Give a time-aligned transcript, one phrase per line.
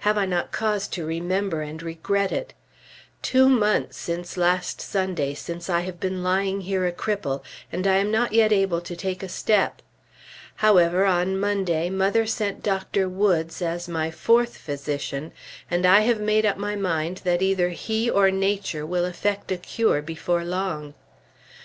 [0.00, 2.54] Have I not cause to remember and regret it?
[3.22, 8.10] Two months last Sunday since I have been lying here a cripple, and I am
[8.10, 9.82] not yet able to take a step.
[10.56, 13.08] However, on Monday mother sent Dr.
[13.08, 15.30] Woods as my fourth physician,
[15.70, 19.56] and I have made up my mind that either he or Nature will effect a
[19.56, 20.94] cure before long.